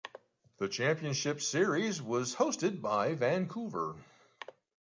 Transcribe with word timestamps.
The 0.57 0.67
championship 0.67 1.41
series 1.41 2.01
was 2.01 2.33
hosted 2.33 2.81
by 2.81 3.13
Vancouver. 3.13 3.97